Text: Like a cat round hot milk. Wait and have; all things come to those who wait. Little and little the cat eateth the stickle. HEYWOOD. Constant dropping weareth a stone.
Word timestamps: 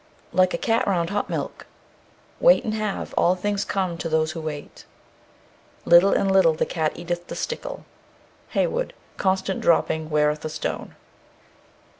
Like 0.33 0.55
a 0.55 0.57
cat 0.57 0.87
round 0.87 1.11
hot 1.11 1.29
milk. 1.29 1.67
Wait 2.39 2.63
and 2.63 2.73
have; 2.73 3.13
all 3.15 3.35
things 3.35 3.63
come 3.63 3.99
to 3.99 4.09
those 4.09 4.31
who 4.31 4.41
wait. 4.41 4.83
Little 5.85 6.11
and 6.11 6.31
little 6.31 6.53
the 6.55 6.65
cat 6.65 6.93
eateth 6.97 7.27
the 7.27 7.35
stickle. 7.35 7.85
HEYWOOD. 8.55 8.93
Constant 9.17 9.61
dropping 9.61 10.09
weareth 10.09 10.43
a 10.43 10.49
stone. 10.49 10.95